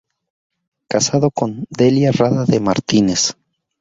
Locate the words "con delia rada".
1.29-2.45